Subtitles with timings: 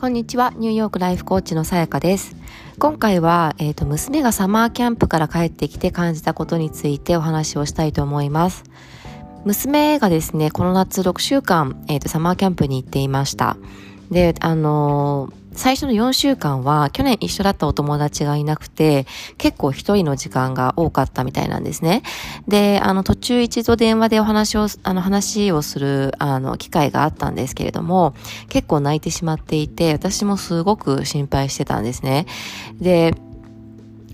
[0.00, 2.36] こんにちは、ニューヨークライフコーチのさやかです。
[2.78, 8.62] 今回は、えっ、ー、と、娘がサマーキャンプから帰ってきて感じたことについてお話をしたいと思います。
[9.44, 13.56] 娘がですね、この夏6週間、えっ、ー、と、サマーキャンプに行っていました。
[14.08, 19.06] で、あのー最初の4週間は去年一緒だったお友達がいなくて、
[19.38, 22.04] 結構一人の時間が多かったみたいなんですね。
[22.46, 28.14] で、あの途中一度電話でお話を、あの話をする、あの機会があったんですけれども、
[28.48, 32.26] 結構泣いてしまっていて、私もすごく心配してたんですね。
[32.80, 33.14] で、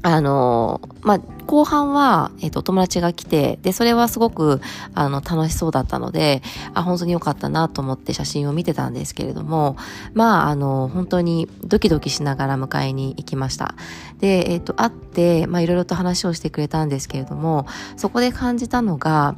[0.07, 4.61] あの、まあ、後半は、えっ、ー、と、友達が来て、で、それはすごく、
[4.95, 6.43] あの、楽しそうだったので、
[6.75, 9.79] あ、本当に良かったなと思って写真を見てたんですけれども、
[10.13, 13.77] まあ、あの、本当にドキドキしながら迎えに行きました。
[14.21, 17.67] で、えっ、ー、と、会って、まあ、いろいろと話をしてくれたんですけれども、
[17.97, 19.37] そこで感じたのが、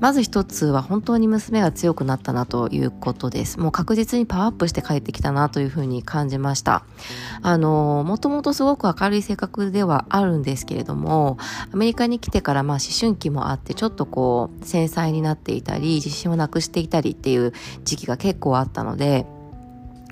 [0.00, 3.58] まず一つは本当に娘が強くなったなということです。
[3.58, 6.84] もう確実にパワーアップして帰ってきたなというふうに感じました。
[7.42, 11.38] あの、もともとすごく明るい性格ではあるんですけれども、
[11.72, 17.52] アメリカに来てからまあ思春期もあってちょっとこう繊細になっていたり、自信をなくしていたりっていう
[17.84, 19.26] 時期が結構あったので、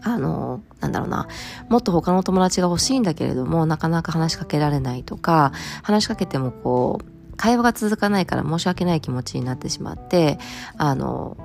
[0.04, 1.28] あの、なんだろうな、
[1.68, 5.52] もっと他の友達が欲しいんだけれども、なかなか話しかけられないとか、
[5.82, 10.38] 話しかけてもこう、会話が続かないから申し訳ない気持ちになってしまって、
[10.78, 11.36] あの、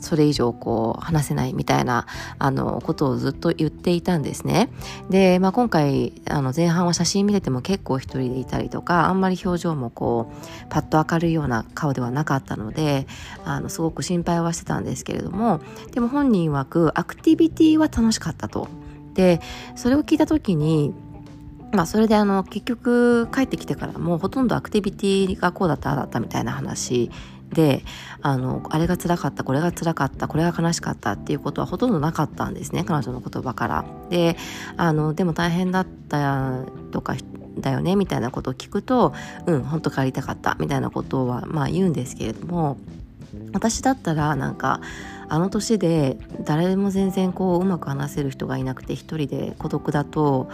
[0.00, 2.06] それ以上こう話せないみたいな
[2.40, 4.68] あのことをずっと言っていたんですね。
[5.10, 13.06] で、まあ、今回あの前半は写真見れても結構一人でいたりとかあんまり表情もこうパッと明るいような顔ではなかったので
[13.44, 15.60] あのすごく心配はしてたんですけれども
[15.92, 18.68] でも本人曰くアクティビティは楽しかったと。
[19.14, 19.40] で
[19.76, 20.92] それを聞いた時に
[21.74, 27.10] まあそれであの結局帰ってきてからもうほとんどアクティビティがこうだったああだったみたいな話
[27.52, 27.84] で
[28.22, 33.84] あのあれが辛かったこれが辛かったこれが悲しかったっていうことはほとんどなかったんですね彼女の言葉から。
[34.10, 34.36] で
[34.76, 37.16] あのでも大変だったとか
[37.58, 39.12] だよねみたいなことを聞くと
[39.46, 42.78] うん本当帰りたかったみたいなことはまあ言うんですけれども
[43.52, 44.80] 私だったらなんか
[45.28, 50.48] あの年で誰も全然こううまく話せる人がいなくて一人で孤独だと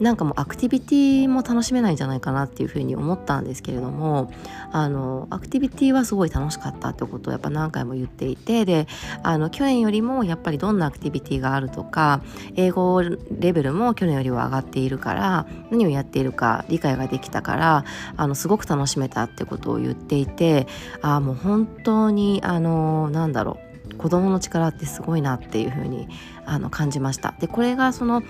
[0.00, 4.32] なんかもうアクティビティも楽しめないんじゃないかなっていうふうに思ったんですけれども
[4.72, 8.86] あのアクティビティはすごい楽しかったってことをやっぱ何回も言っていてで
[9.22, 12.22] あの去年よりもやっぱりどんなアクティビティがあるとか
[12.56, 17.84] 英語レベルも去年よりは上がっているから何をやっているか理解ができたから
[18.16, 20.66] あのすごく楽しめたってことを言っていて
[21.00, 26.08] ああもう本当にあのなんだろう子供の力ってすごいなっていうふうに
[26.44, 27.34] あの感じました。
[27.38, 28.22] でこれがその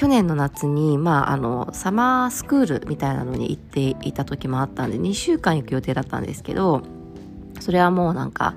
[0.00, 6.80] 去年の夏に、まあ、あのサマースクールみたいなのに行っていた時もあったんで2週間行く予定だったんですけど
[7.60, 8.54] それはもうなんか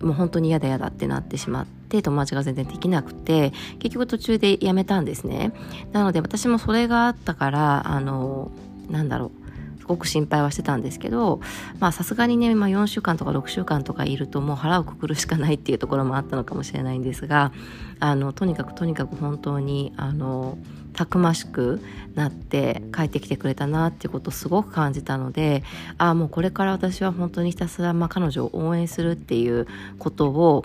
[0.00, 5.52] もう本当に嫌だ嫌だってなってしまって友達が全然できなくて結局途中でやめたんですね。
[5.92, 8.50] なので私もそれがあったからあの
[8.88, 9.47] なんだろう
[9.88, 11.40] ごく心配はしてたんですけど
[11.80, 17.52] まあさすがにね、まあ、4週間とか6週間とかいるともう腹をくくるしかないっていうところもあったのかもしれないんですが
[17.98, 20.58] あのとにかくとにかく本当にあの
[20.92, 21.80] たくましく
[22.14, 25.62] なって帰ってきてくれたなっていうことをすごく感じたので
[25.96, 29.66] ああもうこれから私は本当にひたすら、まあ、彼女を応援するっていう
[29.98, 30.64] ことを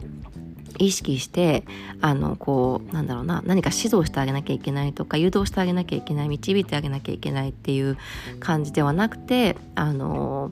[0.79, 1.63] 意識して
[2.01, 7.97] あのこうなんだろうな何か指導してあげなきゃいけないとか誘導してあげなきゃいけない導いてあげなきゃいけないっていう
[8.39, 10.51] 感じではなくてあの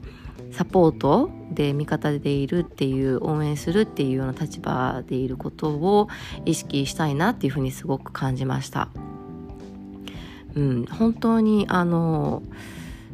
[0.51, 6.09] サポートで味方でいるっていう応援するっていうような立場でいることを
[6.45, 8.89] 意識したいなっていうふうにすごく感じました。
[10.53, 12.43] うん、本当にあの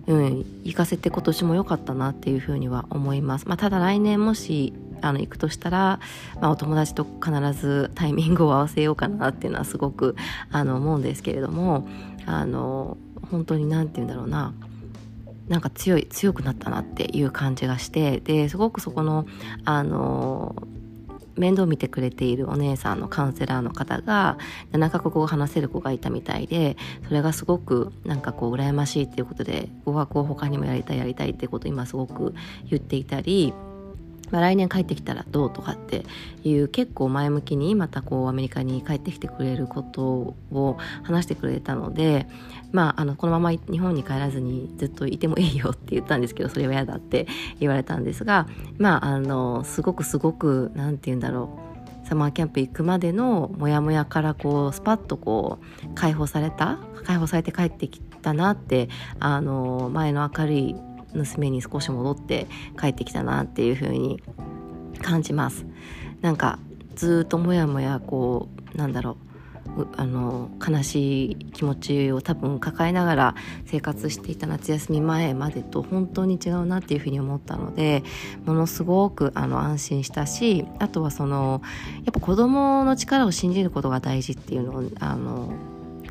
[0.07, 3.47] うん、行かせて今年も良かったなっていうふうには思います。
[3.47, 5.99] まあ、ただ来年もしあの行くとしたら、
[6.41, 10.15] まあ、お友達と必ずタイミングを合わせようかなっていうのはすごく
[10.51, 11.87] あの思うんですけれども
[12.25, 12.97] あの
[13.29, 14.53] 本当に何て言うんだろうな。
[15.47, 19.25] なんか強い強くなったなっていう感じがしてですごくそこの
[19.63, 20.55] あの
[21.37, 24.37] 面倒見てくれているお姉さんのカウンセラーの方が
[24.71, 26.77] 7カ国語を話せる子がいたみたいで
[27.07, 32.33] それがすごくなんかこう羨ましいっていうことで語学を他にもやりたいやりたいってことを今すごく
[32.69, 33.53] 言っていたり
[34.31, 36.05] まあ、来年帰ってきたらどうとかって
[36.43, 42.27] いう結構前向きにまたこうアメリカに帰ってきてくれることを話してくれたので、
[42.71, 47.27] まあ、あのこのまま日本に帰らずにずっといてもいいよって言ったんですけどそれは嫌だって
[47.59, 48.47] 言われたんですが、
[48.77, 58.87] まあ、あのすごくすごく何て言うんだろうサマーキャンプ行くまでのモヤモヤからこうスパッとこう解放された解放されて帰ってきたなって
[59.19, 60.75] あの前の明るい
[61.13, 62.47] 娘に少し戻って
[62.79, 64.21] 帰ってきたなっていう風に
[65.01, 65.65] 感じます。
[66.21, 66.59] なんか
[66.95, 69.27] ずっともやもやこうなんだろう
[69.95, 78.03] あの悲しい気持ちを多分抱えながら生活していた夏休み前までと本当に違うなっていうふうに思ったので
[78.45, 81.61] ものすごくあの安心したしあとはその
[81.97, 85.53] やっぱ子供の力を信じることが大事っていうのをあの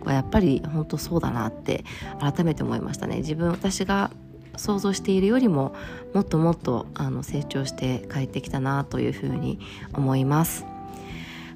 [0.06, 1.84] やっぱり本当そうだなって
[2.20, 3.16] 改めて思いましたね。
[3.16, 4.10] 自分私が
[4.56, 5.74] 想像しているよりも
[6.14, 9.58] もっともっとあの成長して帰ってきたなというふうに
[9.92, 10.66] 思います。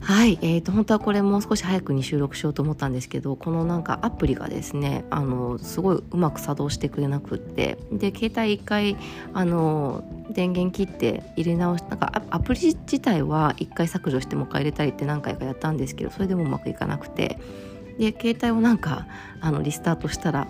[0.02, 8.96] はい、えーと、本当はこれもう少し早くに収録しようと思ったんですけどこのなんかアプリがですねあのすごいうまく作動してくれなくってで携帯一回
[9.34, 17.38] あの電源切って入れ直しなんかアプリ自体は一回削除してもう一回入れたりって何回かやったんですけどそれでもうまくいかなくて
[17.98, 19.06] で携帯をなんか
[19.42, 20.48] あのリスタートしたら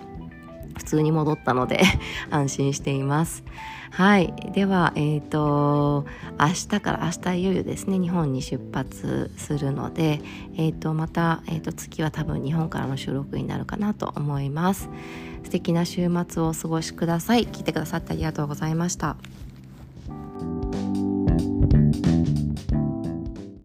[0.81, 1.81] 普通に戻ったので
[2.31, 3.43] 安心しています。
[3.91, 4.33] はい。
[4.53, 6.05] では、えっ、ー、と、
[6.39, 10.21] 明日から明日いよいよですね、日本に出発するので、
[10.55, 14.89] えっ、ー、と、また、えっ、ー、と、次は多分日本からの収録になるかなと思います。
[15.43, 17.45] 素敵な週末をお過ごしください。
[17.45, 19.17] 聞いてくださってありがとうございました。